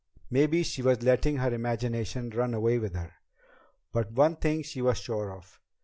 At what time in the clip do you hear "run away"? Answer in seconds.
2.31-2.79